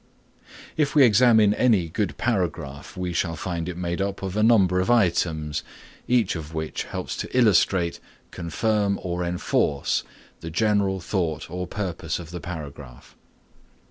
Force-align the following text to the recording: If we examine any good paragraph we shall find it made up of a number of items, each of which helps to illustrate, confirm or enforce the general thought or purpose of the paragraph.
If 0.77 0.95
we 0.95 1.03
examine 1.03 1.53
any 1.53 1.87
good 1.87 2.17
paragraph 2.17 2.97
we 2.97 3.13
shall 3.13 3.35
find 3.35 3.69
it 3.69 3.77
made 3.77 4.01
up 4.01 4.23
of 4.23 4.35
a 4.35 4.41
number 4.41 4.79
of 4.79 4.89
items, 4.89 5.61
each 6.07 6.35
of 6.35 6.55
which 6.55 6.85
helps 6.85 7.15
to 7.17 7.37
illustrate, 7.37 7.99
confirm 8.31 8.97
or 9.03 9.23
enforce 9.23 10.03
the 10.39 10.49
general 10.49 11.01
thought 11.01 11.51
or 11.51 11.67
purpose 11.67 12.17
of 12.17 12.31
the 12.31 12.41
paragraph. 12.41 13.15